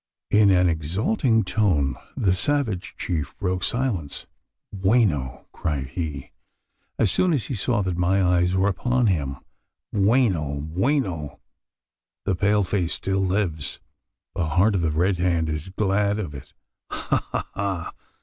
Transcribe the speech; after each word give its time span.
In 0.31 0.49
an 0.49 0.67
exulting 0.67 1.43
tone, 1.43 1.95
the 2.17 2.33
savage 2.33 2.95
chief 2.97 3.37
broke 3.37 3.63
silence. 3.63 4.25
"Bueno!" 4.73 5.45
cried 5.51 5.89
he, 5.89 6.31
as 6.97 7.11
soon 7.11 7.33
as 7.33 7.45
he 7.45 7.53
saw 7.53 7.83
that 7.83 7.97
my 7.97 8.23
eyes 8.23 8.55
were 8.55 8.67
upon 8.67 9.05
him 9.05 9.37
"bueno, 9.93 10.59
bueno! 10.61 11.39
The 12.25 12.33
pale 12.33 12.63
face 12.63 12.95
still 12.95 13.19
lives! 13.21 13.79
the 14.33 14.47
heart 14.47 14.73
of 14.73 14.81
the 14.81 14.89
Red 14.89 15.17
Hand 15.19 15.49
is 15.49 15.69
glad 15.69 16.17
of 16.17 16.33
it 16.33 16.51
ha, 16.89 17.23
ha, 17.31 17.47
ha! 17.53 17.93